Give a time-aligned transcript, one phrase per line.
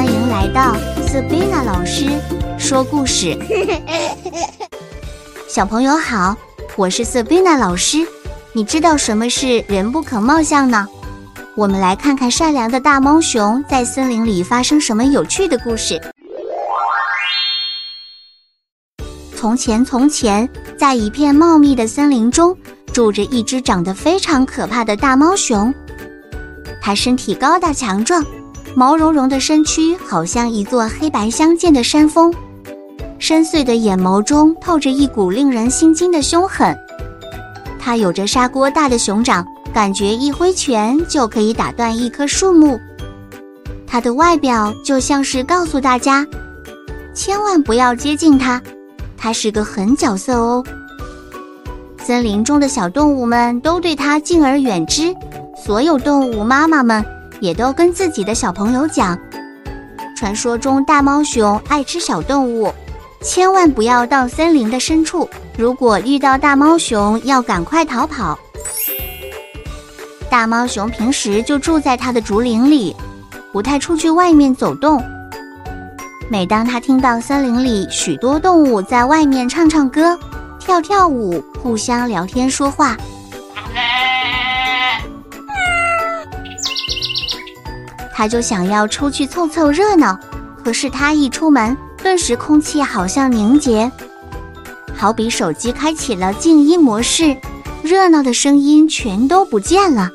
[0.00, 0.74] 欢迎来到
[1.06, 2.06] Sabina 老师
[2.58, 3.38] 说故事。
[5.46, 6.34] 小朋友好，
[6.74, 7.98] 我是 Sabina 老师。
[8.54, 10.88] 你知道什么是人不可貌相呢？
[11.54, 16.00] 我们来看看善良的大猫熊在森林里发生什么有趣的故事。
[19.36, 20.48] 从前，从前，
[20.78, 22.56] 在一片茂密的森林中，
[22.90, 25.74] 住着一只长得非常可怕的大猫熊。
[26.80, 28.24] 它身体高大强壮。
[28.74, 32.32] 毛茸茸的身躯好像一座黑白相间的山峰，
[33.18, 36.76] 深邃的眼眸中透着一股令人心惊的凶狠。
[37.78, 42.78] 它有着砂锅大的熊掌，感觉一挥拳就可以打断一棵树木。
[43.86, 46.26] 它的外表就像是告诉大家，
[47.12, 48.62] 千万不要接近它，
[49.16, 50.64] 它是个狠角色哦。
[51.98, 55.14] 森林中的小动物们都对它敬而远之，
[55.56, 57.04] 所有动物妈妈们。
[57.40, 59.18] 也都跟自己的小朋友讲，
[60.16, 62.72] 传说中大猫熊爱吃小动物，
[63.22, 65.28] 千万不要到森林的深处。
[65.56, 68.38] 如果遇到大猫熊，要赶快逃跑。
[70.30, 72.94] 大猫熊平时就住在它的竹林里，
[73.52, 75.02] 不太出去外面走动。
[76.28, 80.16] 每当它听到森林里许多动物在外面唱唱歌、
[80.60, 82.96] 跳跳舞、互相聊天说话。
[88.20, 90.20] 他就想要出去凑凑热闹，
[90.62, 93.90] 可是他一出门，顿时空气好像凝结，
[94.94, 97.34] 好比手机开启了静音模式，
[97.82, 100.10] 热闹的声音全都不见了。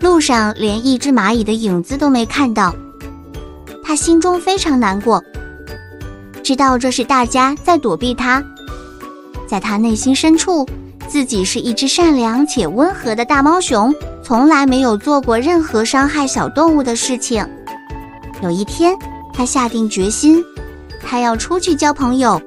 [0.00, 2.74] 路上连一只蚂蚁的影子都没看到，
[3.84, 5.22] 他心中非常难过，
[6.42, 8.42] 知道这是大家在躲避他。
[9.46, 10.68] 在他内心深处，
[11.06, 13.94] 自己是一只善良且温和的大猫熊。
[14.22, 17.46] 从来没有做过任何伤害小动物的事情。
[18.42, 18.96] 有一天，
[19.34, 20.42] 他下定决心，
[21.00, 22.40] 他要出去交朋友，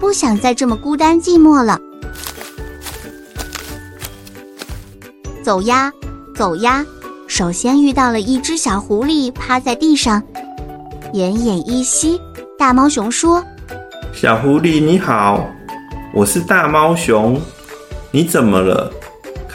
[0.00, 1.80] 不想再这么孤单寂寞了。
[5.42, 5.92] 走呀，
[6.34, 6.84] 走呀，
[7.26, 10.22] 首先遇到了一只小狐狸，趴在地上，
[11.14, 12.20] 奄奄一息。
[12.58, 13.42] 大猫熊说
[14.12, 15.48] ：“小狐狸你好，
[16.12, 17.40] 我是大猫熊，
[18.10, 18.92] 你怎么了？”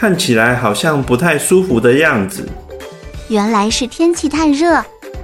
[0.05, 2.47] 看起来好像不太舒服的样子。
[3.27, 4.79] 原来是天气太热，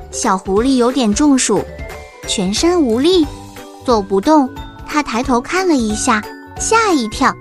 [0.09, 1.63] 小狐狸有点中暑，
[2.27, 3.27] 全身无力，
[3.85, 4.49] 走不动。
[4.87, 6.19] 他抬头看了一下，
[6.59, 7.31] 吓一跳。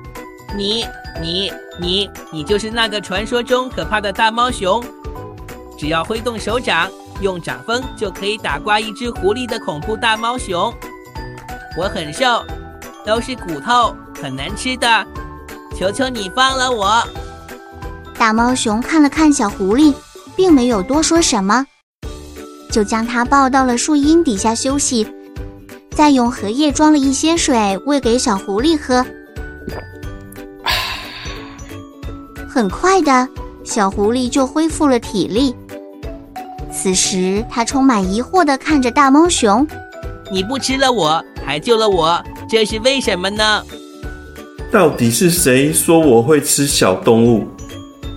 [0.54, 0.84] 你、
[1.18, 4.84] 你、你、你就是那个传说中可怕的大猫熊。
[5.78, 6.90] 只要挥动手掌，
[7.22, 10.70] 用掌风就可以打挂一只狐狸的恐怖大猫熊。
[11.78, 12.44] 我很瘦，
[13.06, 15.06] 都是骨头，很难吃的。
[15.74, 17.02] 求求你放了我！
[18.20, 19.94] 大猫熊看了看小狐狸，
[20.36, 21.64] 并没有多说什么，
[22.70, 25.06] 就将它抱到了树荫底下休息，
[25.92, 29.06] 再用荷叶装了一些水喂给小狐狸喝。
[32.46, 33.26] 很快的，
[33.64, 35.56] 小狐狸就恢复了体力。
[36.70, 39.66] 此时，它充满疑惑地看着大猫熊
[40.30, 43.64] ：“你不吃了我，还救了我，这是为什么呢？”
[44.70, 47.48] 到底是谁说我会吃小动物？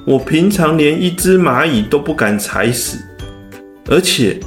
[0.05, 2.97] 我平常连一只蚂蚁都不敢踩死，
[3.89, 4.39] 而且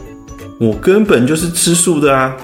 [0.60, 2.36] 我根本就是吃素的啊！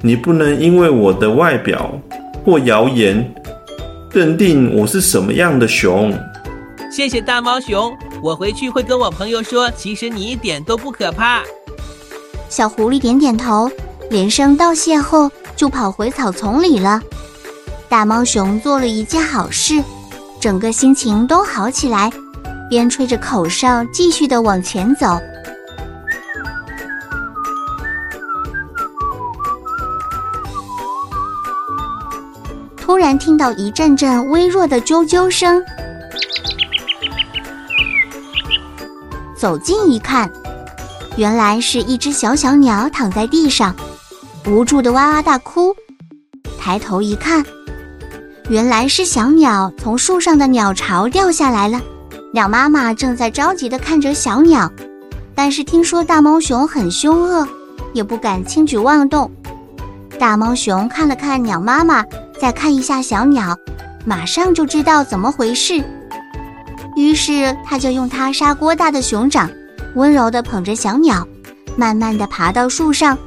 [0.00, 2.00] 你不能因为我的外表
[2.44, 3.34] 或谣言，
[4.12, 6.12] 认定我是什么样的熊。
[6.90, 7.92] 谢谢大猫熊，
[8.22, 11.42] 我回去会跟我朋友说，其实你一点都不可怕。
[12.48, 13.70] 小狐狸点点头，
[14.10, 17.00] 连声道谢后，就跑回草丛里了。
[17.88, 19.82] 大猫熊做了一件好事，
[20.40, 22.10] 整个心情都好起来，
[22.72, 25.20] 边吹着口哨，继续的往前走。
[32.74, 35.62] 突然听到一阵阵微弱的啾啾声，
[39.36, 40.32] 走近一看，
[41.18, 43.76] 原来是一只小小鸟躺在地上，
[44.46, 45.76] 无助的哇哇大哭。
[46.58, 47.44] 抬头一看。
[48.48, 51.78] 原来是小鸟从树上的鸟巢掉下来了，
[52.34, 54.72] 鸟妈妈正在着急地看着小鸟，
[55.34, 57.46] 但是听说大猫熊很凶恶，
[57.92, 59.30] 也不敢轻举妄动。
[60.18, 62.02] 大猫熊看了看鸟妈妈，
[62.40, 63.54] 再看一下小鸟，
[64.06, 65.84] 马上就知道怎么回事，
[66.96, 69.50] 于是他就用它砂锅大的熊掌，
[69.94, 71.28] 温柔地捧着小鸟，
[71.76, 73.18] 慢慢地爬到树上，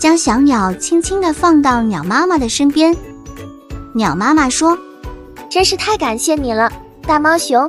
[0.00, 2.96] 将小鸟轻轻地放到鸟妈妈的身边。
[3.94, 4.78] 鸟妈妈说
[5.50, 6.72] ：“真是太感谢你了，
[7.06, 7.68] 大猫熊。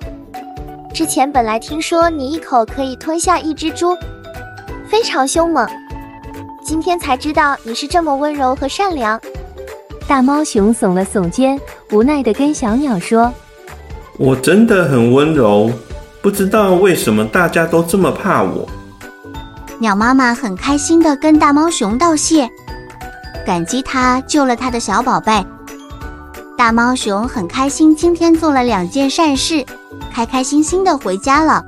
[0.96, 3.94] 之前本来听说你一口可以吞下一只猪，
[4.88, 5.68] 非常凶猛，
[6.64, 9.20] 今天才知道你是这么温柔和善良。
[10.08, 11.60] 大猫熊耸了耸肩，
[11.92, 13.30] 无奈地跟小鸟说
[14.18, 15.70] ：“我真的很温柔，
[16.22, 18.66] 不知道为什么大家都这么怕我。”
[19.80, 22.50] 鸟妈妈很开心地跟大猫熊道谢，
[23.46, 25.46] 感激它救了它的小宝贝。
[26.58, 29.66] 大猫熊很开心，今天做了两件善事，
[30.12, 31.64] 开开心心的回家了。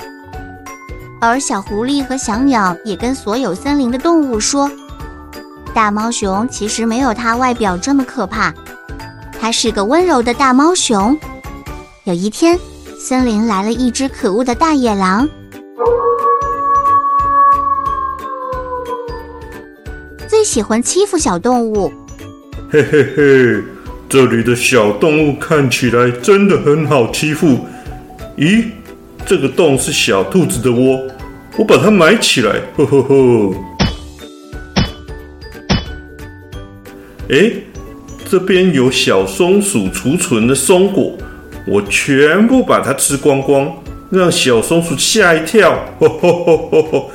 [1.19, 4.71] 而小狐狸和小鸟也跟所有森林的动物说。
[5.73, 8.53] 大猫熊其实没有它外表这么可怕，
[9.39, 11.19] 它是个温柔的大猫熊。
[12.05, 12.57] 有一天，
[12.97, 15.27] 森林来了一只可恶的大野狼，
[20.27, 21.91] 最喜欢欺负小动物。
[22.71, 23.63] 嘿嘿嘿，
[24.09, 27.67] 这里的小动物看起来真的很好欺负。
[28.37, 28.63] 咦，
[29.25, 31.01] 这个洞是小兔子的窝，
[31.57, 32.53] 我把它埋起来。
[32.77, 33.53] 呵呵呵。
[37.29, 37.51] 哎，
[38.29, 41.11] 这边有小松鼠储存的松果，
[41.67, 43.69] 我全部把它吃光光，
[44.09, 45.77] 让小松鼠吓一跳。
[45.99, 47.11] 吼吼吼吼吼！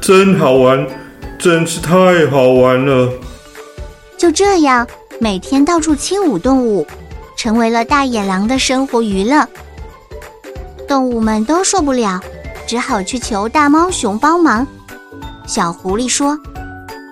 [0.00, 0.84] 真好玩，
[1.40, 3.10] 真是太好玩了。
[4.18, 4.86] 就这样，
[5.18, 6.86] 每天到处欺侮动物，
[7.36, 9.48] 成为了大野狼的生活娱乐。
[10.86, 12.20] 动物们都受不了，
[12.66, 14.66] 只好去求大猫熊帮忙。
[15.46, 16.38] 小狐狸说：“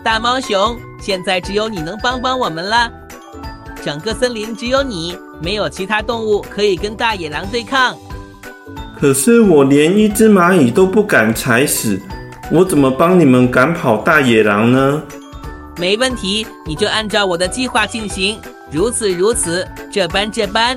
[0.05, 2.91] 大猫熊，现在只有你能帮帮我们了。
[3.83, 7.97] 整个森林只有你，没有其他动物可以跟大野狼对抗。
[9.01, 11.99] 可是我连一只蚂蚁都不敢踩死，
[12.51, 15.03] 我怎么帮你们赶跑大野狼呢？”
[15.79, 18.39] 没问题，你就按照我的计划进行，
[18.71, 20.77] 如此如此，这般这般。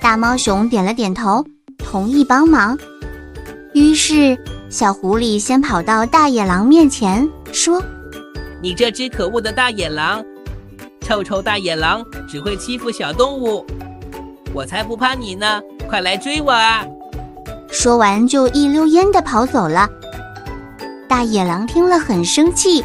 [0.00, 1.44] 大猫熊点了点头，
[1.78, 2.78] 同意帮忙。
[3.72, 4.38] 于是。
[4.70, 7.80] 小狐狸先跑到大野狼面前，说
[8.60, 10.24] ：“你这只可恶的大野狼，
[11.00, 13.64] 臭臭大野狼，只会欺负小动物，
[14.52, 15.62] 我才不怕你呢！
[15.88, 16.84] 快来追我啊！”
[17.70, 19.88] 说完就一溜烟的跑走了。
[21.14, 22.84] 大野狼听了很生气，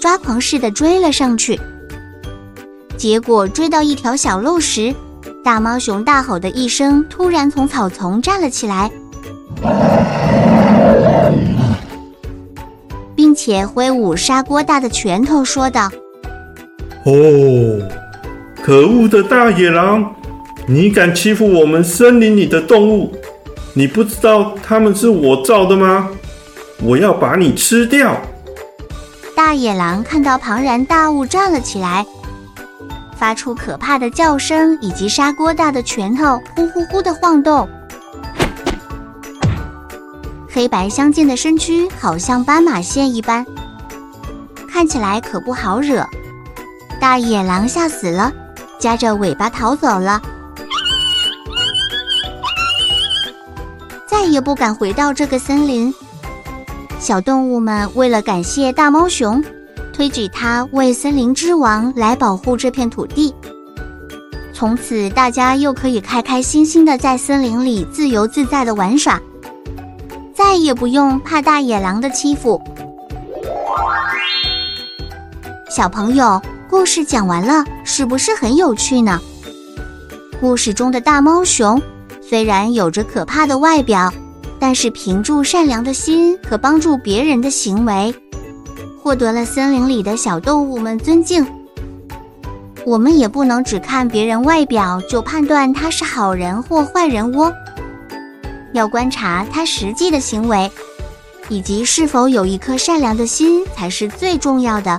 [0.00, 1.60] 抓狂似的追了上去。
[2.96, 4.94] 结果追到一条小路时，
[5.42, 8.88] 大猫熊大吼的一声，突然从草丛站了起来。
[13.16, 15.90] 并且挥舞砂锅大的拳头，说道
[17.02, 17.82] ：“哦，
[18.62, 20.14] 可恶的大野狼，
[20.68, 23.12] 你敢欺负我们森林里的动物？
[23.74, 26.08] 你不知道他们是我造的吗？
[26.82, 28.20] 我要把你吃掉！”
[29.34, 32.04] 大野狼看到庞然大物站了起来，
[33.16, 37.68] 发出可怕的叫声，以及砂锅大的拳头呼呼呼的晃动。
[40.50, 43.46] 黑白相间的身躯好像斑马线一般，
[44.68, 46.04] 看起来可不好惹。
[47.00, 48.32] 大野狼吓死了，
[48.80, 50.20] 夹着尾巴逃走了，
[54.04, 55.94] 再也不敢回到这个森林。
[56.98, 59.42] 小动物们为了感谢大猫熊，
[59.92, 63.32] 推举他为森林之王来保护这片土地。
[64.52, 69.20] 从此，大家又可以开开心心的在森林里自由自在的玩耍。
[70.34, 72.60] 再也不用怕大野狼的欺负。
[75.70, 79.20] 小朋友，故事讲完了，是不是很有趣呢？
[80.40, 81.80] 故事中的大猫熊
[82.20, 84.12] 虽然有着可怕的外表，
[84.60, 88.14] 但是凭住善良的心和帮助别人的行为，
[89.02, 91.46] 获得了森林里的小动物们尊敬。
[92.84, 97.52] 我们也不能只看别人外表就判断他是好人或坏人哦。
[98.72, 100.70] 要观察他实际的行为，
[101.48, 104.98] 以及是否有一颗善良的心才是最重要的。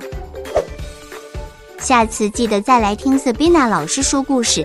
[1.78, 4.64] 下次记得再来听 Sabina 老师说故事。